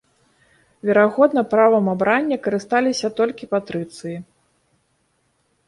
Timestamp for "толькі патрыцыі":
3.21-4.17